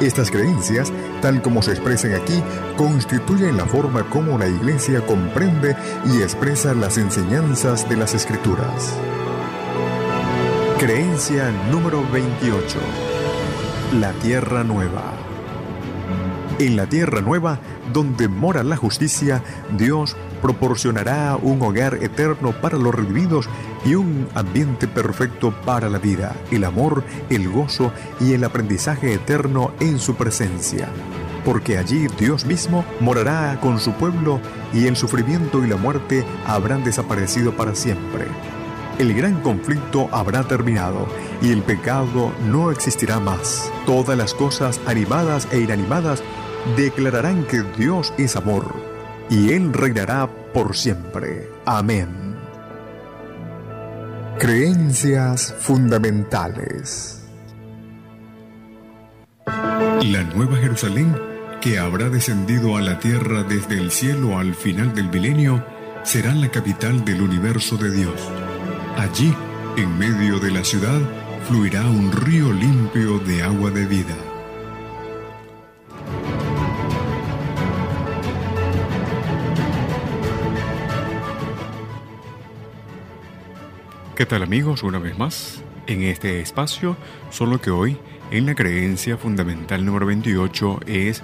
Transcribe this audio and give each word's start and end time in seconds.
estas 0.00 0.30
creencias, 0.30 0.92
tal 1.22 1.40
como 1.40 1.62
se 1.62 1.72
expresan 1.72 2.14
aquí, 2.14 2.42
constituyen 2.76 3.56
la 3.56 3.66
forma 3.66 4.02
como 4.10 4.38
la 4.38 4.46
Iglesia 4.46 5.00
comprende 5.06 5.74
y 6.12 6.22
expresa 6.22 6.74
las 6.74 6.98
enseñanzas 6.98 7.88
de 7.88 7.96
las 7.96 8.14
Escrituras. 8.14 8.96
Creencia 10.78 11.50
número 11.70 12.02
28. 12.12 12.78
La 14.00 14.12
Tierra 14.12 14.62
Nueva. 14.62 15.14
En 16.58 16.76
la 16.76 16.86
Tierra 16.86 17.22
Nueva, 17.22 17.58
donde 17.92 18.28
mora 18.28 18.62
la 18.62 18.76
justicia, 18.76 19.42
Dios 19.76 20.16
proporcionará 20.42 21.36
un 21.36 21.62
hogar 21.62 22.02
eterno 22.02 22.52
para 22.60 22.78
los 22.78 22.94
redimidos 22.94 23.48
y 23.84 23.94
un 23.94 24.28
ambiente 24.34 24.88
perfecto 24.88 25.52
para 25.64 25.88
la 25.88 25.98
vida, 25.98 26.34
el 26.50 26.64
amor, 26.64 27.04
el 27.30 27.48
gozo 27.48 27.92
y 28.20 28.32
el 28.32 28.44
aprendizaje 28.44 29.12
eterno 29.14 29.72
en 29.80 29.98
su 29.98 30.14
presencia. 30.14 30.88
porque 31.46 31.78
allí 31.78 32.08
Dios 32.18 32.44
mismo 32.44 32.84
morará 32.98 33.60
con 33.60 33.78
su 33.78 33.92
pueblo 33.92 34.40
y 34.74 34.88
el 34.88 34.96
sufrimiento 34.96 35.64
y 35.64 35.68
la 35.68 35.76
muerte 35.76 36.26
habrán 36.44 36.82
desaparecido 36.82 37.56
para 37.56 37.76
siempre. 37.76 38.26
El 38.98 39.14
gran 39.14 39.40
conflicto 39.42 40.08
habrá 40.10 40.42
terminado 40.42 41.06
y 41.40 41.52
el 41.52 41.62
pecado 41.62 42.32
no 42.50 42.72
existirá 42.72 43.20
más. 43.20 43.70
Todas 43.86 44.18
las 44.18 44.34
cosas 44.34 44.80
animadas 44.86 45.46
e 45.52 45.60
inanimadas 45.60 46.20
declararán 46.76 47.44
que 47.44 47.62
Dios 47.78 48.12
es 48.18 48.34
amor 48.34 48.74
y 49.30 49.52
Él 49.52 49.72
reinará 49.72 50.28
por 50.52 50.76
siempre. 50.76 51.48
Amén. 51.64 52.25
Creencias 54.38 55.54
fundamentales. 55.58 57.24
La 59.46 60.24
Nueva 60.34 60.58
Jerusalén, 60.58 61.16
que 61.62 61.78
habrá 61.78 62.10
descendido 62.10 62.76
a 62.76 62.82
la 62.82 62.98
tierra 62.98 63.44
desde 63.44 63.78
el 63.78 63.90
cielo 63.90 64.38
al 64.38 64.54
final 64.54 64.94
del 64.94 65.08
milenio, 65.08 65.64
será 66.02 66.34
la 66.34 66.50
capital 66.50 67.02
del 67.02 67.22
universo 67.22 67.78
de 67.78 67.90
Dios. 67.90 68.28
Allí, 68.98 69.34
en 69.78 69.98
medio 69.98 70.38
de 70.38 70.50
la 70.50 70.64
ciudad, 70.64 71.00
fluirá 71.48 71.86
un 71.86 72.12
río 72.12 72.52
limpio 72.52 73.18
de 73.20 73.42
agua 73.42 73.70
de 73.70 73.86
vida. 73.86 74.14
¿Qué 84.16 84.24
tal 84.24 84.42
amigos? 84.42 84.82
Una 84.82 84.98
vez 84.98 85.18
más, 85.18 85.62
en 85.86 86.00
este 86.00 86.40
espacio, 86.40 86.96
solo 87.28 87.60
que 87.60 87.70
hoy, 87.70 87.98
en 88.30 88.46
la 88.46 88.54
creencia 88.54 89.18
fundamental 89.18 89.84
número 89.84 90.06
28, 90.06 90.80
es 90.86 91.22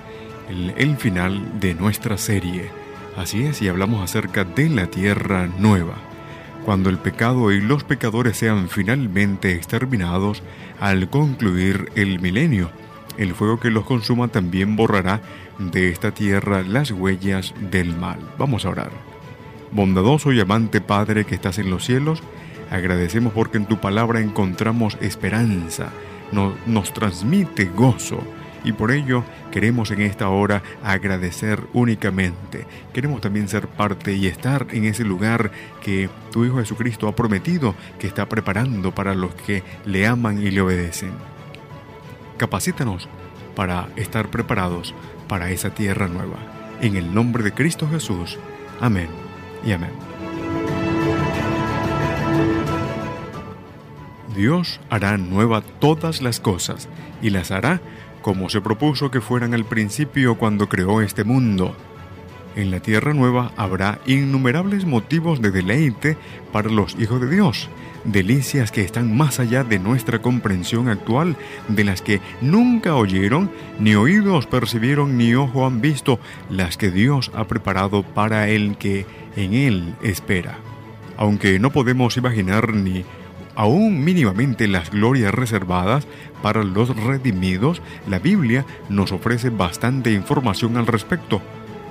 el, 0.77 0.99
final 0.99 1.59
de 1.59 1.73
nuestra 1.73 2.19
serie. 2.19 2.71
Así 3.17 3.45
es, 3.45 3.63
y 3.63 3.69
hablamos 3.69 4.05
acerca 4.05 4.45
de 4.45 4.69
la 4.69 4.89
tierra 4.89 5.49
nueva. 5.59 5.95
Cuando 6.67 6.91
el 6.91 6.99
pecado 6.99 7.51
y 7.51 7.63
los 7.63 7.83
pecadores 7.83 8.37
sean 8.37 8.69
finalmente 8.69 9.55
exterminados 9.55 10.43
al 10.79 11.09
concluir 11.09 11.91
el 11.95 12.21
milenio, 12.21 12.71
el 13.17 13.33
fuego 13.33 13.59
que 13.59 13.71
los 13.71 13.87
consuma 13.87 14.29
también 14.29 14.77
borrará 14.77 15.23
de 15.59 15.89
esta 15.89 16.11
tierra 16.11 16.63
las 16.63 16.91
huellas 16.91 17.55
del 17.71 17.97
mal. 17.97 18.19
Vamos 18.37 18.67
a 18.67 18.69
orar. 18.69 18.91
Bondadoso 19.71 20.31
y 20.31 20.41
amante 20.41 20.83
Padre 20.83 21.25
que 21.25 21.35
estás 21.35 21.59
en 21.59 21.71
los 21.71 21.87
cielos, 21.87 22.23
Agradecemos 22.73 23.35
porque 23.35 23.59
en 23.59 23.67
tu 23.67 23.79
palabra 23.79 24.21
encontramos 24.21 24.97
esperanza, 25.03 25.91
nos 26.33 26.95
transmite 26.95 27.67
gozo. 27.67 28.19
Y 28.65 28.73
por 28.73 28.93
ello 28.93 29.25
queremos 29.51 29.91
en 29.91 30.01
esta 30.01 30.31
hora 30.31 30.63
agradecer 30.83 31.61
únicamente. 31.75 32.65
Queremos 32.95 33.21
también 33.21 33.49
ser 33.49 33.69
parte 33.69 34.15
y 34.15 34.27
estar 34.27 34.69
en 34.71 34.87
ese 34.87 35.05
lugar 35.05 35.51
que 35.83 36.09
tu 36.31 36.47
Hijo 36.47 36.61
Jesucristo 36.61 37.09
ha 37.09 37.15
prometido 37.15 37.75
que 37.99 38.07
está 38.07 38.27
preparando 38.27 38.95
para 38.95 39.15
los 39.15 39.35
que 39.35 39.63
le 39.85 40.07
aman 40.07 40.41
y 40.41 40.51
le 40.51 40.63
obedecen. 40.63 41.13
Capacítanos 42.39 43.07
para 43.55 43.89
estar 43.97 44.31
preparados 44.31 44.95
para 45.29 45.51
esa 45.51 45.75
tierra 45.75 46.09
nueva. 46.09 46.39
En 46.81 46.97
el 46.97 47.13
nombre 47.13 47.43
de 47.43 47.53
Cristo 47.53 47.87
Jesús. 47.87 48.39
Amén 48.81 49.09
y 49.63 49.73
amén. 49.73 50.12
Dios 54.35 54.81
hará 54.91 55.19
nueva 55.19 55.63
todas 55.63 56.23
las 56.23 56.41
cosas 56.41 56.89
y 57.21 57.31
las 57.31 57.51
hará 57.51 57.81
como 58.23 58.49
se 58.49 58.61
propuso 58.61 59.11
que 59.11 59.21
fueran 59.21 59.53
al 59.53 59.65
principio 59.65 60.39
cuando 60.39 60.69
creó 60.69 61.03
este 61.03 61.25
mundo. 61.25 61.77
En 62.55 62.71
la 62.71 62.81
tierra 62.81 63.15
nueva 63.15 63.53
habrá 63.57 63.99
innumerables 64.07 64.85
motivos 64.85 65.41
de 65.43 65.51
deleite 65.51 66.17
para 66.53 66.71
los 66.71 66.97
hijos 66.99 67.21
de 67.21 67.29
Dios, 67.29 67.69
delicias 68.05 68.71
que 68.71 68.83
están 68.83 69.17
más 69.17 69.41
allá 69.41 69.65
de 69.65 69.79
nuestra 69.79 70.21
comprensión 70.21 70.89
actual, 70.89 71.37
de 71.69 71.85
las 71.85 72.03
que 72.03 72.21
nunca 72.41 72.95
oyeron, 72.95 73.51
ni 73.79 73.95
oídos 73.95 74.47
percibieron, 74.47 75.17
ni 75.17 75.35
ojo 75.35 75.67
han 75.67 75.81
visto, 75.81 76.21
las 76.51 76.77
que 76.77 76.91
Dios 76.91 77.31
ha 77.35 77.45
preparado 77.45 78.03
para 78.03 78.49
el 78.49 78.77
que 78.77 79.07
en 79.35 79.55
Él 79.55 79.95
espera. 80.03 80.59
Aunque 81.17 81.59
no 81.59 81.71
podemos 81.71 82.17
imaginar 82.17 82.75
ni 82.75 83.05
aún 83.55 84.05
mínimamente 84.05 84.69
las 84.69 84.91
glorias 84.91 85.35
reservadas 85.35 86.07
para 86.43 86.65
los 86.65 86.97
redimidos, 86.97 87.83
la 88.09 88.19
Biblia 88.19 88.65
nos 88.89 89.13
ofrece 89.13 89.51
bastante 89.51 90.13
información 90.13 90.77
al 90.77 90.87
respecto. 90.87 91.41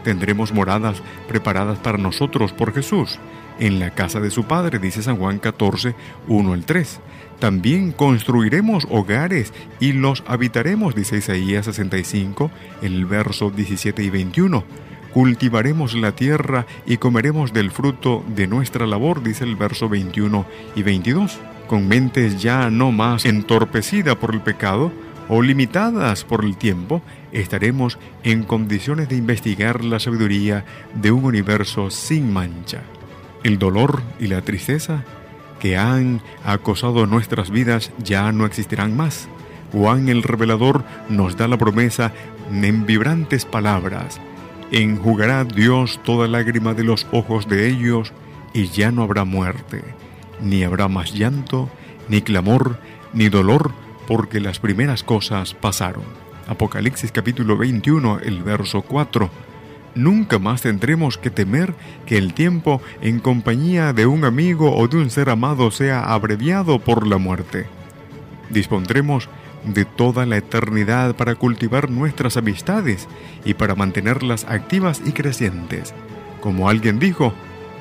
Tendremos 0.03 0.53
moradas 0.53 1.01
preparadas 1.27 1.79
para 1.79 1.97
nosotros 1.97 2.53
por 2.53 2.73
Jesús, 2.73 3.19
en 3.59 3.79
la 3.79 3.91
casa 3.91 4.19
de 4.19 4.31
su 4.31 4.45
Padre, 4.45 4.79
dice 4.79 5.03
San 5.03 5.17
Juan 5.17 5.37
14, 5.37 5.93
1 6.27 6.53
al 6.53 6.65
3. 6.65 6.99
También 7.39 7.91
construiremos 7.91 8.87
hogares 8.89 9.53
y 9.79 9.93
los 9.93 10.23
habitaremos, 10.27 10.95
dice 10.95 11.17
Isaías 11.17 11.65
65, 11.65 12.49
el 12.81 13.05
verso 13.05 13.51
17 13.51 14.03
y 14.03 14.09
21 14.09 14.90
cultivaremos 15.13 15.93
la 15.93 16.13
tierra 16.13 16.65
y 16.85 16.97
comeremos 16.97 17.53
del 17.53 17.71
fruto 17.71 18.23
de 18.27 18.47
nuestra 18.47 18.87
labor, 18.87 19.23
dice 19.23 19.43
el 19.43 19.55
verso 19.55 19.89
21 19.89 20.45
y 20.75 20.83
22. 20.83 21.39
Con 21.67 21.87
mentes 21.87 22.41
ya 22.41 22.69
no 22.69 22.91
más 22.91 23.25
entorpecidas 23.25 24.15
por 24.15 24.33
el 24.33 24.41
pecado 24.41 24.91
o 25.29 25.41
limitadas 25.41 26.23
por 26.25 26.43
el 26.43 26.57
tiempo, 26.57 27.01
estaremos 27.31 27.97
en 28.23 28.43
condiciones 28.43 29.07
de 29.07 29.15
investigar 29.15 29.83
la 29.83 29.99
sabiduría 29.99 30.65
de 30.93 31.11
un 31.11 31.23
universo 31.23 31.89
sin 31.89 32.33
mancha. 32.33 32.81
El 33.43 33.57
dolor 33.57 34.01
y 34.19 34.27
la 34.27 34.41
tristeza 34.41 35.03
que 35.59 35.77
han 35.77 36.21
acosado 36.43 37.05
nuestras 37.05 37.51
vidas 37.51 37.91
ya 38.03 38.31
no 38.31 38.45
existirán 38.45 38.95
más. 38.97 39.29
Juan 39.71 40.09
el 40.09 40.23
Revelador 40.23 40.83
nos 41.07 41.37
da 41.37 41.47
la 41.47 41.57
promesa 41.57 42.11
en 42.51 42.85
vibrantes 42.85 43.45
palabras 43.45 44.19
enjugará 44.71 45.43
Dios 45.43 45.99
toda 46.03 46.27
lágrima 46.27 46.73
de 46.73 46.83
los 46.83 47.05
ojos 47.11 47.47
de 47.47 47.69
ellos, 47.69 48.13
y 48.53 48.67
ya 48.67 48.91
no 48.91 49.03
habrá 49.03 49.25
muerte, 49.25 49.83
ni 50.41 50.63
habrá 50.63 50.87
más 50.87 51.13
llanto, 51.13 51.69
ni 52.07 52.21
clamor, 52.21 52.77
ni 53.13 53.29
dolor, 53.29 53.71
porque 54.07 54.39
las 54.39 54.59
primeras 54.59 55.03
cosas 55.03 55.53
pasaron. 55.53 56.03
Apocalipsis 56.47 57.11
capítulo 57.11 57.57
21, 57.57 58.19
el 58.19 58.43
verso 58.43 58.81
4. 58.81 59.29
Nunca 59.93 60.39
más 60.39 60.61
tendremos 60.61 61.17
que 61.17 61.29
temer 61.29 61.73
que 62.05 62.17
el 62.17 62.33
tiempo 62.33 62.81
en 63.01 63.19
compañía 63.19 63.93
de 63.93 64.05
un 64.05 64.25
amigo 64.25 64.75
o 64.75 64.87
de 64.87 64.97
un 64.97 65.09
ser 65.09 65.29
amado 65.29 65.69
sea 65.69 66.13
abreviado 66.13 66.79
por 66.79 67.07
la 67.07 67.17
muerte. 67.17 67.67
Dispondremos 68.49 69.29
de 69.63 69.85
toda 69.85 70.25
la 70.25 70.37
eternidad 70.37 71.15
para 71.15 71.35
cultivar 71.35 71.89
nuestras 71.89 72.37
amistades 72.37 73.07
y 73.45 73.53
para 73.53 73.75
mantenerlas 73.75 74.45
activas 74.45 75.01
y 75.05 75.11
crecientes. 75.11 75.93
Como 76.41 76.69
alguien 76.69 76.99
dijo, 76.99 77.33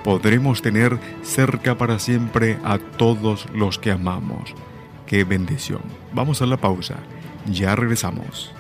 podremos 0.05 0.63
tener 0.63 0.99
cerca 1.23 1.77
para 1.77 1.99
siempre 1.99 2.59
a 2.65 2.79
todos 2.79 3.47
los 3.55 3.79
que 3.79 3.91
amamos. 3.91 4.55
¡Qué 5.07 5.25
bendición! 5.25 5.83
Vamos 6.13 6.43
a 6.43 6.47
la 6.47 6.57
pausa. 6.57 6.97
Ya 7.47 7.75
regresamos. 7.75 8.53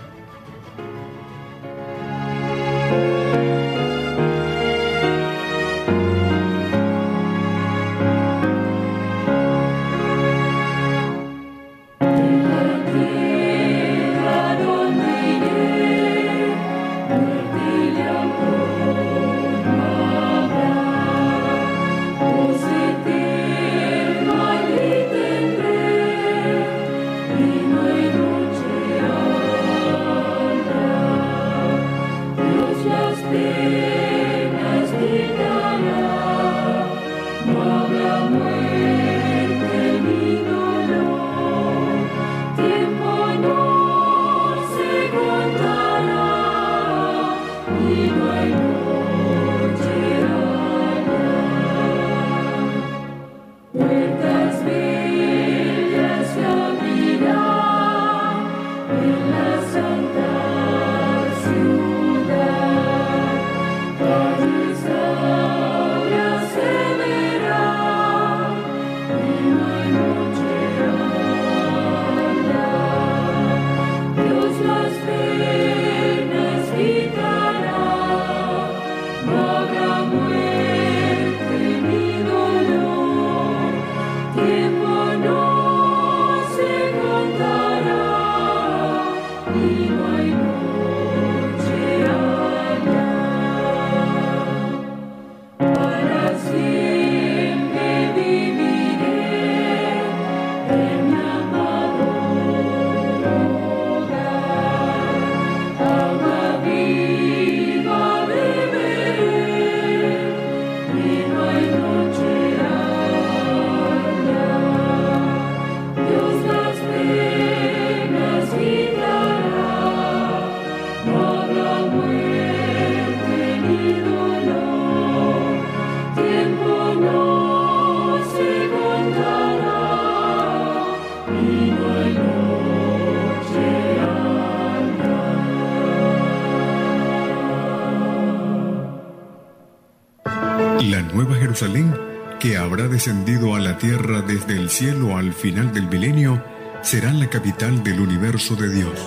Que 142.41 142.57
habrá 142.57 142.89
descendido 142.89 143.55
a 143.55 143.61
la 143.61 143.77
tierra 143.77 144.23
desde 144.23 144.57
el 144.57 144.71
cielo 144.71 145.19
al 145.19 145.35
final 145.35 145.75
del 145.75 145.87
milenio, 145.87 146.43
será 146.81 147.13
la 147.13 147.29
capital 147.29 147.85
del 147.85 148.01
universo 148.01 148.57
de 148.57 148.71
Dios. 148.71 148.99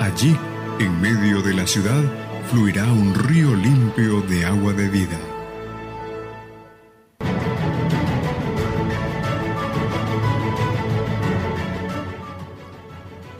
Allí, 0.00 0.34
en 0.78 1.00
medio 1.02 1.42
de 1.42 1.52
la 1.52 1.66
ciudad, 1.66 2.02
fluirá 2.50 2.90
un 2.90 3.14
río 3.14 3.54
limpio 3.54 4.22
de 4.22 4.46
agua 4.46 4.72
de 4.72 4.88
vida. 4.88 5.18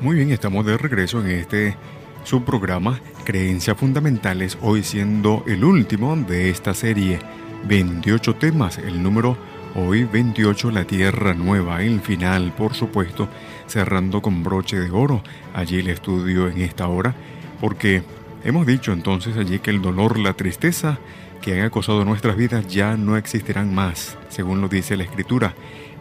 Muy 0.00 0.16
bien, 0.16 0.32
estamos 0.32 0.66
de 0.66 0.76
regreso 0.76 1.22
en 1.22 1.30
este 1.30 1.78
subprograma 2.24 3.00
Creencias 3.24 3.78
Fundamentales, 3.78 4.58
hoy 4.60 4.82
siendo 4.82 5.44
el 5.46 5.64
último 5.64 6.14
de 6.14 6.50
esta 6.50 6.74
serie 6.74 7.20
28 7.66 8.34
temas, 8.34 8.78
el 8.78 9.02
número 9.02 9.38
hoy 9.74 10.04
28, 10.04 10.70
la 10.70 10.84
Tierra 10.84 11.32
Nueva, 11.32 11.82
el 11.82 12.00
final, 12.00 12.52
por 12.52 12.74
supuesto, 12.74 13.28
cerrando 13.66 14.20
con 14.20 14.42
broche 14.42 14.78
de 14.78 14.90
oro 14.90 15.22
allí 15.54 15.78
el 15.78 15.88
estudio 15.88 16.48
en 16.48 16.60
esta 16.60 16.88
hora, 16.88 17.14
porque 17.60 18.02
hemos 18.44 18.66
dicho 18.66 18.92
entonces 18.92 19.38
allí 19.38 19.60
que 19.60 19.70
el 19.70 19.80
dolor, 19.80 20.18
la 20.18 20.34
tristeza 20.34 20.98
que 21.40 21.58
han 21.58 21.66
acosado 21.66 22.04
nuestras 22.04 22.36
vidas 22.36 22.66
ya 22.68 22.96
no 22.96 23.16
existirán 23.16 23.74
más, 23.74 24.18
según 24.28 24.60
lo 24.60 24.68
dice 24.68 24.96
la 24.96 25.04
Escritura. 25.04 25.54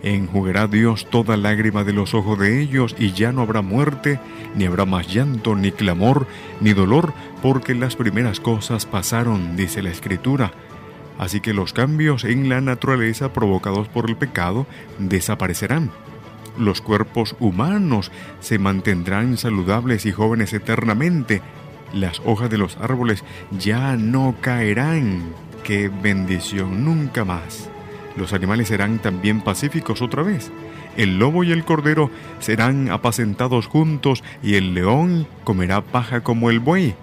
Enjugará 0.03 0.67
Dios 0.67 1.09
toda 1.09 1.37
lágrima 1.37 1.85
de 1.85 1.93
los 1.93 2.13
ojos 2.13 2.37
de 2.39 2.61
ellos 2.61 2.93
y 2.99 3.13
ya 3.13 3.31
no 3.31 3.41
habrá 3.41 3.61
muerte, 3.61 4.19
ni 4.53 4.65
habrá 4.65 4.85
más 4.85 5.07
llanto, 5.07 5.55
ni 5.55 5.71
clamor, 5.71 6.27
ni 6.59 6.73
dolor, 6.73 7.13
porque 7.41 7.73
las 7.73 7.95
primeras 7.95 8.41
cosas 8.41 8.85
pasaron, 8.85 9.55
dice 9.55 9.81
la 9.81 9.91
Escritura. 9.91 10.51
Así 11.17 11.41
que 11.41 11.53
los 11.53 11.73
cambios 11.73 12.23
en 12.23 12.49
la 12.49 12.61
naturaleza 12.61 13.33
provocados 13.33 13.87
por 13.87 14.09
el 14.09 14.15
pecado 14.15 14.65
desaparecerán. 14.99 15.91
Los 16.57 16.81
cuerpos 16.81 17.35
humanos 17.39 18.11
se 18.39 18.59
mantendrán 18.59 19.37
saludables 19.37 20.05
y 20.05 20.11
jóvenes 20.11 20.53
eternamente. 20.53 21.41
Las 21.93 22.21
hojas 22.25 22.49
de 22.49 22.57
los 22.57 22.77
árboles 22.77 23.23
ya 23.57 23.95
no 23.95 24.35
caerán. 24.41 25.23
¡Qué 25.63 25.89
bendición! 25.89 26.83
Nunca 26.83 27.25
más. 27.25 27.69
Los 28.15 28.33
animales 28.33 28.67
serán 28.67 28.99
también 28.99 29.41
pacíficos 29.41 30.01
otra 30.01 30.21
vez. 30.21 30.51
El 30.97 31.17
lobo 31.17 31.43
y 31.43 31.51
el 31.51 31.63
cordero 31.63 32.11
serán 32.39 32.91
apacentados 32.91 33.65
juntos 33.65 34.23
y 34.43 34.55
el 34.55 34.75
león 34.75 35.27
comerá 35.43 35.81
paja 35.81 36.21
como 36.21 36.51
el 36.51 36.59
buey. 36.59 36.93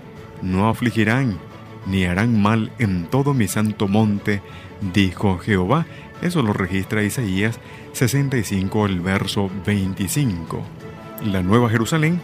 No 0.43 0.69
afligirán 0.69 1.39
ni 1.87 2.05
harán 2.05 2.41
mal 2.41 2.73
en 2.79 3.07
todo 3.07 3.35
mi 3.35 3.49
santo 3.49 3.89
monte, 3.89 4.43
dijo 4.93 5.39
Jehová. 5.39 5.87
Eso 6.23 6.43
lo 6.43 6.53
registra 6.53 7.03
Isaías 7.03 7.59
65, 7.93 8.87
el 8.87 9.01
verso 9.01 9.51
25. 9.67 10.63
La 11.25 11.43
nueva 11.43 11.71
Jerusalén, 11.71 12.21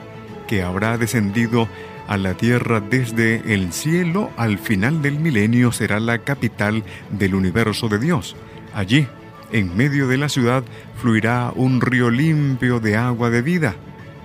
que 0.46 0.62
habrá 0.62 0.98
descendido 0.98 1.68
a 2.06 2.16
la 2.16 2.34
tierra 2.34 2.80
desde 2.80 3.52
el 3.52 3.72
cielo 3.72 4.30
al 4.36 4.58
final 4.58 5.02
del 5.02 5.18
milenio, 5.18 5.72
será 5.72 5.98
la 5.98 6.18
capital 6.18 6.84
del 7.10 7.34
universo 7.34 7.88
de 7.88 7.98
Dios. 7.98 8.36
Allí, 8.75 9.06
en 9.52 9.76
medio 9.76 10.08
de 10.08 10.18
la 10.18 10.28
ciudad, 10.28 10.62
fluirá 10.96 11.52
un 11.54 11.80
río 11.80 12.10
limpio 12.10 12.80
de 12.80 12.96
agua 12.96 13.30
de 13.30 13.42
vida, 13.42 13.75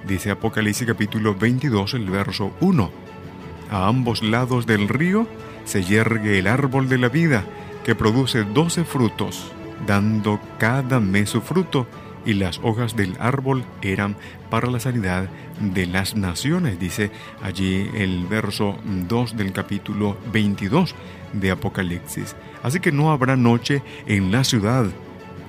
dice 0.08 0.32
Apocalipsis 0.32 0.88
capítulo 0.88 1.36
22, 1.36 1.94
el 1.94 2.10
verso 2.10 2.52
1. 2.60 3.11
A 3.72 3.88
ambos 3.88 4.22
lados 4.22 4.66
del 4.66 4.90
río 4.90 5.28
se 5.64 5.84
yergue 5.84 6.38
el 6.38 6.48
árbol 6.48 6.90
de 6.90 6.98
la 6.98 7.08
vida, 7.08 7.46
que 7.86 7.96
produce 7.96 8.44
doce 8.44 8.84
frutos, 8.84 9.50
dando 9.88 10.42
cada 10.60 11.00
mes 11.00 11.30
su 11.30 11.40
fruto, 11.40 11.88
y 12.26 12.34
las 12.34 12.60
hojas 12.64 12.98
del 12.98 13.16
árbol 13.20 13.64
eran 13.82 14.18
para 14.50 14.70
la 14.70 14.82
sanidad 14.82 15.30
de 15.60 15.88
las 15.88 16.16
naciones, 16.18 16.80
dice 16.80 17.12
allí 17.42 17.90
el 17.96 18.28
verso 18.28 18.78
2 19.08 19.38
del 19.38 19.54
capítulo 19.54 20.18
22 20.34 20.94
de 21.32 21.52
Apocalipsis. 21.52 22.36
Así 22.64 22.82
que 22.82 22.92
no 22.92 23.10
habrá 23.10 23.38
noche 23.38 23.82
en 24.06 24.34
la 24.34 24.44
ciudad, 24.44 24.86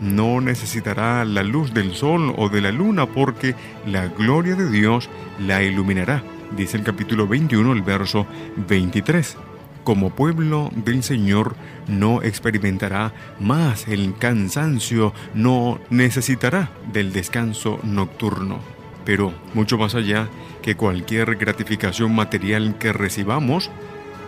no 0.01 0.41
necesitará 0.41 1.25
la 1.25 1.43
luz 1.43 1.75
del 1.75 1.93
sol 1.93 2.33
o 2.39 2.49
de 2.49 2.61
la 2.61 2.71
luna, 2.71 3.07
porque 3.07 3.57
la 3.85 4.07
gloria 4.07 4.55
de 4.55 4.71
Dios 4.71 5.11
la 5.41 5.63
iluminará 5.63 6.23
dice 6.57 6.77
el 6.77 6.85
capítulo 6.85 7.27
21, 7.27 7.73
el 7.73 7.83
verso 7.83 8.27
23. 8.69 9.37
Como 9.85 10.11
pueblo 10.11 10.71
del 10.75 11.03
Señor 11.03 11.57
no 11.89 12.23
experimentará 12.23 13.13
más 13.41 13.89
el 13.89 14.17
cansancio, 14.17 15.13
no 15.35 15.81
necesitará 15.91 16.71
del 16.93 17.13
descanso 17.13 17.81
nocturno. 17.83 18.61
Pero 19.05 19.35
mucho 19.55 19.79
más 19.79 19.95
allá 19.97 20.29
que 20.63 20.77
cualquier 20.77 21.35
gratificación 21.35 22.15
material 22.15 22.79
que 22.79 22.93
recibamos, 22.93 23.71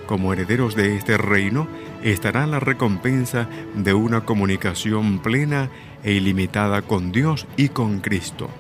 como 0.07 0.33
herederos 0.33 0.75
de 0.75 0.97
este 0.97 1.17
reino, 1.17 1.69
estará 2.03 2.47
la 2.47 2.59
recompensa 2.59 3.49
de 3.75 3.95
una 3.95 4.23
comunicación 4.23 5.21
plena 5.21 5.71
e 6.03 6.13
ilimitada 6.13 6.83
con 6.83 7.13
Dios 7.13 7.47
y 7.57 7.69
con 7.69 8.01
Cristo. 8.01 8.51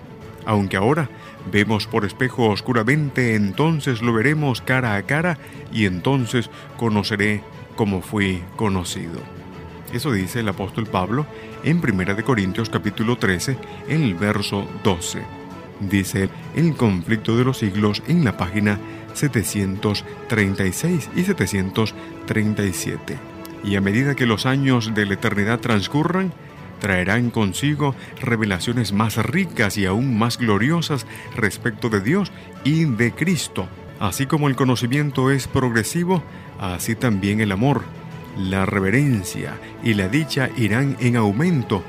Aunque 0.46 0.76
ahora 0.76 1.08
Vemos 1.50 1.86
por 1.86 2.04
espejo 2.04 2.48
oscuramente, 2.48 3.34
entonces 3.34 4.00
lo 4.00 4.12
veremos 4.14 4.60
cara 4.62 4.94
a 4.96 5.02
cara 5.02 5.38
y 5.72 5.84
entonces 5.84 6.50
conoceré 6.78 7.42
como 7.76 8.00
fui 8.00 8.42
conocido. 8.56 9.20
Eso 9.92 10.10
dice 10.10 10.40
el 10.40 10.48
apóstol 10.48 10.86
Pablo 10.86 11.26
en 11.62 11.78
1 11.78 12.24
Corintios 12.24 12.70
capítulo 12.70 13.18
13, 13.18 13.58
en 13.88 14.02
el 14.02 14.14
verso 14.14 14.66
12. 14.82 15.20
Dice 15.80 16.30
el 16.56 16.74
conflicto 16.74 17.36
de 17.36 17.44
los 17.44 17.58
siglos 17.58 18.02
en 18.08 18.24
la 18.24 18.38
página 18.38 18.80
736 19.12 21.10
y 21.14 21.24
737. 21.24 23.18
Y 23.64 23.76
a 23.76 23.82
medida 23.82 24.14
que 24.14 24.26
los 24.26 24.46
años 24.46 24.94
de 24.94 25.04
la 25.06 25.14
eternidad 25.14 25.60
transcurran, 25.60 26.32
traerán 26.84 27.30
consigo 27.30 27.94
revelaciones 28.20 28.92
más 28.92 29.16
ricas 29.16 29.78
y 29.78 29.86
aún 29.86 30.18
más 30.18 30.36
gloriosas 30.36 31.06
respecto 31.34 31.88
de 31.88 32.02
Dios 32.02 32.30
y 32.62 32.84
de 32.84 33.10
Cristo. 33.12 33.66
Así 34.00 34.26
como 34.26 34.48
el 34.48 34.54
conocimiento 34.54 35.30
es 35.30 35.48
progresivo, 35.48 36.22
así 36.60 36.94
también 36.94 37.40
el 37.40 37.52
amor, 37.52 37.84
la 38.36 38.66
reverencia 38.66 39.58
y 39.82 39.94
la 39.94 40.08
dicha 40.08 40.50
irán 40.58 40.98
en 41.00 41.16
aumento. 41.16 41.82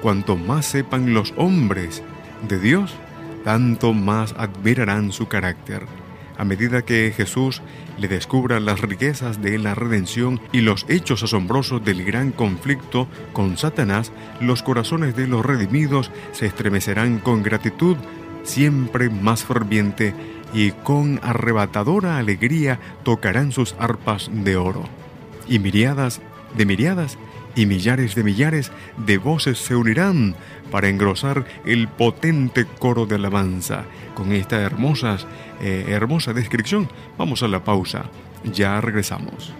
Cuanto 0.00 0.38
más 0.38 0.64
sepan 0.64 1.12
los 1.12 1.34
hombres 1.36 2.02
de 2.48 2.58
Dios, 2.58 2.94
tanto 3.44 3.92
más 3.92 4.34
admirarán 4.38 5.12
su 5.12 5.28
carácter. 5.28 5.82
A 6.38 6.44
medida 6.44 6.82
que 6.82 7.12
Jesús 7.14 7.62
le 7.98 8.08
descubra 8.08 8.58
las 8.60 8.80
riquezas 8.80 9.42
de 9.42 9.58
la 9.58 9.74
redención 9.74 10.40
y 10.50 10.60
los 10.60 10.86
hechos 10.88 11.22
asombrosos 11.22 11.84
del 11.84 12.04
gran 12.04 12.32
conflicto 12.32 13.06
con 13.32 13.56
Satanás, 13.56 14.12
los 14.40 14.62
corazones 14.62 15.14
de 15.14 15.26
los 15.26 15.44
redimidos 15.44 16.10
se 16.32 16.46
estremecerán 16.46 17.18
con 17.18 17.42
gratitud 17.42 17.96
siempre 18.44 19.10
más 19.10 19.44
ferviente 19.44 20.14
y 20.52 20.72
con 20.72 21.20
arrebatadora 21.22 22.18
alegría 22.18 22.78
tocarán 23.04 23.52
sus 23.52 23.74
arpas 23.78 24.30
de 24.32 24.56
oro. 24.56 24.84
Y 25.48 25.58
miriadas 25.58 26.20
de 26.56 26.66
miriadas 26.66 27.18
y 27.54 27.66
millares 27.66 28.14
de 28.14 28.24
millares 28.24 28.72
de 28.96 29.18
voces 29.18 29.58
se 29.58 29.74
unirán 29.74 30.34
para 30.70 30.88
engrosar 30.88 31.44
el 31.64 31.88
potente 31.88 32.64
coro 32.64 33.06
de 33.06 33.16
alabanza. 33.16 33.84
Con 34.14 34.32
esta 34.32 34.60
hermosas, 34.60 35.26
eh, 35.60 35.86
hermosa 35.88 36.32
descripción, 36.32 36.88
vamos 37.18 37.42
a 37.42 37.48
la 37.48 37.64
pausa. 37.64 38.04
Ya 38.52 38.80
regresamos. 38.80 39.52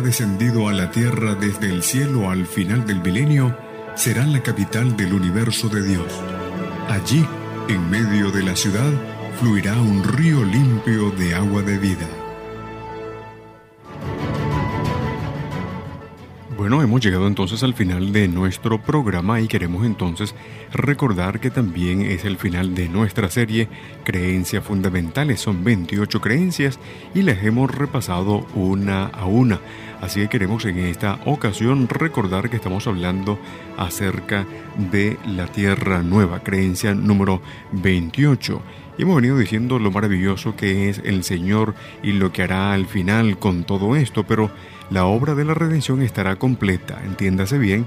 Descendido 0.00 0.68
a 0.68 0.72
la 0.72 0.90
tierra 0.90 1.34
desde 1.34 1.70
el 1.70 1.82
cielo 1.82 2.30
al 2.30 2.46
final 2.46 2.84
del 2.86 3.00
milenio, 3.00 3.56
será 3.94 4.26
la 4.26 4.42
capital 4.42 4.96
del 4.96 5.12
universo 5.12 5.68
de 5.68 5.82
Dios. 5.82 6.12
Allí, 6.88 7.24
en 7.68 7.90
medio 7.90 8.30
de 8.30 8.42
la 8.42 8.56
ciudad, 8.56 8.92
fluirá 9.38 9.74
un 9.80 10.02
río 10.02 10.44
limpio 10.44 11.10
de 11.10 11.34
agua 11.34 11.62
de 11.62 11.78
vida. 11.78 12.23
Bueno, 16.64 16.80
hemos 16.80 17.02
llegado 17.02 17.26
entonces 17.26 17.62
al 17.62 17.74
final 17.74 18.10
de 18.10 18.26
nuestro 18.26 18.80
programa 18.80 19.38
y 19.38 19.48
queremos 19.48 19.84
entonces 19.84 20.34
recordar 20.72 21.38
que 21.38 21.50
también 21.50 22.00
es 22.00 22.24
el 22.24 22.38
final 22.38 22.74
de 22.74 22.88
nuestra 22.88 23.28
serie 23.28 23.68
Creencias 24.02 24.64
Fundamentales. 24.64 25.40
Son 25.40 25.62
28 25.62 26.22
creencias 26.22 26.80
y 27.14 27.20
las 27.20 27.44
hemos 27.44 27.70
repasado 27.70 28.46
una 28.54 29.04
a 29.04 29.26
una. 29.26 29.60
Así 30.00 30.20
que 30.20 30.30
queremos 30.30 30.64
en 30.64 30.78
esta 30.78 31.20
ocasión 31.26 31.86
recordar 31.86 32.48
que 32.48 32.56
estamos 32.56 32.86
hablando 32.86 33.38
acerca 33.76 34.46
de 34.90 35.18
la 35.26 35.48
Tierra 35.48 36.02
Nueva, 36.02 36.42
creencia 36.42 36.94
número 36.94 37.42
28. 37.72 38.62
Y 38.96 39.02
hemos 39.02 39.16
venido 39.16 39.36
diciendo 39.36 39.78
lo 39.78 39.90
maravilloso 39.90 40.56
que 40.56 40.88
es 40.88 41.02
el 41.04 41.24
Señor 41.24 41.74
y 42.02 42.12
lo 42.12 42.32
que 42.32 42.42
hará 42.42 42.72
al 42.72 42.86
final 42.86 43.38
con 43.38 43.64
todo 43.64 43.96
esto, 43.96 44.24
pero 44.24 44.50
la 44.90 45.06
obra 45.06 45.34
de 45.34 45.44
la 45.44 45.54
redención 45.54 46.02
estará 46.02 46.36
completa, 46.36 47.00
entiéndase 47.04 47.58
bien, 47.58 47.86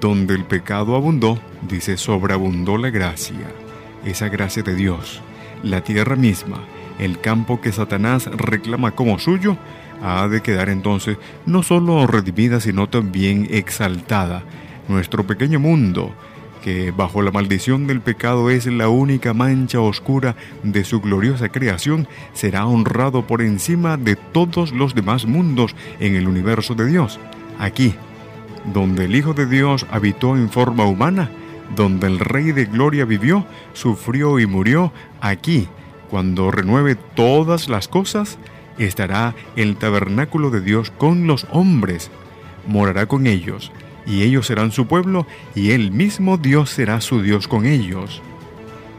donde 0.00 0.34
el 0.34 0.44
pecado 0.44 0.96
abundó, 0.96 1.38
dice, 1.68 1.96
sobreabundó 1.96 2.76
la 2.78 2.90
gracia, 2.90 3.50
esa 4.04 4.28
gracia 4.28 4.62
de 4.62 4.74
Dios, 4.74 5.20
la 5.62 5.82
tierra 5.82 6.16
misma, 6.16 6.58
el 6.98 7.20
campo 7.20 7.60
que 7.60 7.72
Satanás 7.72 8.26
reclama 8.26 8.92
como 8.92 9.18
suyo, 9.18 9.56
ha 10.02 10.26
de 10.28 10.40
quedar 10.40 10.68
entonces 10.68 11.16
no 11.46 11.62
solo 11.62 12.06
redimida, 12.06 12.60
sino 12.60 12.88
también 12.88 13.46
exaltada. 13.50 14.42
Nuestro 14.88 15.24
pequeño 15.26 15.60
mundo, 15.60 16.12
que 16.62 16.92
bajo 16.92 17.20
la 17.20 17.32
maldición 17.32 17.86
del 17.86 18.00
pecado 18.00 18.48
es 18.48 18.66
la 18.66 18.88
única 18.88 19.34
mancha 19.34 19.80
oscura 19.80 20.36
de 20.62 20.84
su 20.84 21.00
gloriosa 21.00 21.50
creación, 21.50 22.08
será 22.32 22.66
honrado 22.66 23.26
por 23.26 23.42
encima 23.42 23.96
de 23.96 24.16
todos 24.16 24.72
los 24.72 24.94
demás 24.94 25.26
mundos 25.26 25.74
en 26.00 26.14
el 26.14 26.28
universo 26.28 26.74
de 26.74 26.86
Dios. 26.86 27.18
Aquí, 27.58 27.94
donde 28.72 29.04
el 29.04 29.16
Hijo 29.16 29.34
de 29.34 29.46
Dios 29.46 29.86
habitó 29.90 30.36
en 30.36 30.48
forma 30.48 30.86
humana, 30.86 31.30
donde 31.74 32.06
el 32.06 32.18
Rey 32.18 32.52
de 32.52 32.66
Gloria 32.66 33.04
vivió, 33.04 33.44
sufrió 33.72 34.38
y 34.38 34.46
murió, 34.46 34.92
aquí, 35.20 35.68
cuando 36.10 36.50
renueve 36.50 36.94
todas 36.94 37.68
las 37.68 37.88
cosas, 37.88 38.38
estará 38.78 39.34
el 39.56 39.76
tabernáculo 39.76 40.50
de 40.50 40.60
Dios 40.60 40.90
con 40.90 41.26
los 41.26 41.46
hombres, 41.50 42.10
morará 42.66 43.06
con 43.06 43.26
ellos, 43.26 43.72
y 44.06 44.22
ellos 44.22 44.46
serán 44.46 44.72
su 44.72 44.86
pueblo, 44.86 45.26
y 45.54 45.70
él 45.70 45.90
mismo 45.90 46.36
Dios 46.36 46.70
será 46.70 47.00
su 47.00 47.22
Dios 47.22 47.48
con 47.48 47.66
ellos. 47.66 48.22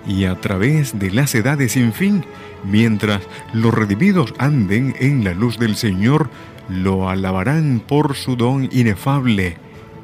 Y 0.08 0.26
a 0.26 0.36
través 0.36 1.00
de 1.00 1.12
las 1.12 1.34
edades 1.36 1.74
sin 1.74 1.94
fin, 1.94 2.26
mientras 2.64 3.22
los 3.54 3.74
redimidos 3.74 4.34
anden 4.38 4.96
en 5.00 5.24
la 5.24 5.34
luz 5.34 5.58
del 5.58 5.76
Señor, 5.76 6.30
lo 6.70 7.10
alabarán 7.10 7.82
por 7.86 8.16
su 8.16 8.36
don 8.36 8.70
inefable. 8.72 9.58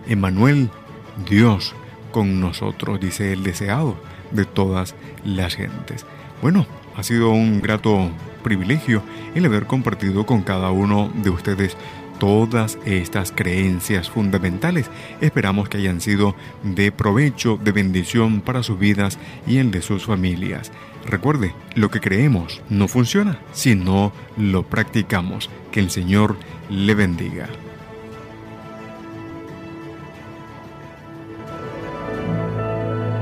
Emmanuel, 0.07 0.69
Dios 1.29 1.75
con 2.11 2.39
nosotros, 2.39 2.99
dice 2.99 3.33
el 3.33 3.43
deseado 3.43 3.97
de 4.31 4.45
todas 4.45 4.95
las 5.23 5.55
gentes. 5.55 6.05
Bueno, 6.41 6.65
ha 6.95 7.03
sido 7.03 7.31
un 7.31 7.61
grato 7.61 8.09
privilegio 8.43 9.03
el 9.35 9.45
haber 9.45 9.65
compartido 9.65 10.25
con 10.25 10.41
cada 10.41 10.71
uno 10.71 11.11
de 11.13 11.29
ustedes 11.29 11.75
todas 12.19 12.77
estas 12.85 13.31
creencias 13.31 14.09
fundamentales. 14.09 14.89
Esperamos 15.21 15.69
que 15.69 15.77
hayan 15.77 16.01
sido 16.01 16.35
de 16.63 16.91
provecho, 16.91 17.59
de 17.63 17.71
bendición 17.71 18.41
para 18.41 18.61
sus 18.61 18.77
vidas 18.77 19.17
y 19.47 19.57
el 19.57 19.71
de 19.71 19.81
sus 19.81 20.05
familias. 20.05 20.71
Recuerde, 21.05 21.55
lo 21.75 21.89
que 21.89 22.01
creemos 22.01 22.61
no 22.69 22.87
funciona 22.87 23.39
si 23.53 23.73
no 23.75 24.11
lo 24.37 24.63
practicamos. 24.63 25.49
Que 25.71 25.79
el 25.79 25.89
Señor 25.89 26.35
le 26.69 26.95
bendiga. 26.95 27.47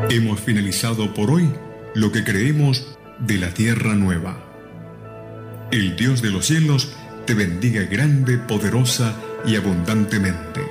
Hemos 0.10 0.40
finalizado 0.40 1.14
por 1.14 1.30
hoy 1.30 1.50
lo 1.94 2.12
que 2.12 2.24
creemos 2.24 2.98
de 3.20 3.38
la 3.38 3.54
tierra 3.54 3.94
nueva. 3.94 4.38
El 5.72 5.98
Dios 5.98 6.22
de 6.22 6.32
los 6.32 6.46
cielos 6.46 6.96
te 7.28 7.34
bendiga 7.34 7.84
grande, 7.84 8.38
poderosa 8.38 9.14
y 9.46 9.58
abundantemente. 9.58 10.62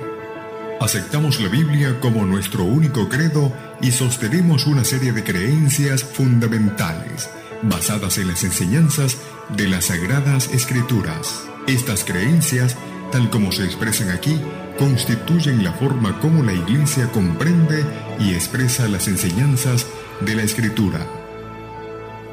Aceptamos 0.81 1.39
la 1.39 1.49
Biblia 1.49 1.99
como 1.99 2.25
nuestro 2.25 2.63
único 2.63 3.07
credo 3.07 3.53
y 3.79 3.91
sostenemos 3.91 4.65
una 4.65 4.83
serie 4.83 5.11
de 5.11 5.23
creencias 5.23 6.03
fundamentales 6.03 7.29
basadas 7.61 8.17
en 8.17 8.29
las 8.29 8.43
enseñanzas 8.43 9.17
de 9.55 9.67
las 9.67 9.85
Sagradas 9.85 10.51
Escrituras. 10.51 11.43
Estas 11.67 12.03
creencias, 12.03 12.75
tal 13.11 13.29
como 13.29 13.51
se 13.51 13.63
expresan 13.63 14.09
aquí, 14.09 14.39
constituyen 14.79 15.63
la 15.63 15.73
forma 15.73 16.19
como 16.19 16.41
la 16.41 16.53
Iglesia 16.53 17.11
comprende 17.11 17.85
y 18.19 18.33
expresa 18.33 18.87
las 18.87 19.07
enseñanzas 19.07 19.85
de 20.21 20.33
la 20.33 20.41
Escritura. 20.41 21.05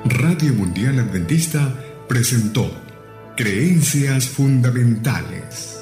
Radio 0.07 0.55
Mundial 0.55 0.99
Adventista 0.99 1.75
presentó 2.09 2.84
Creencias 3.37 4.29
Fundamentales. 4.29 5.74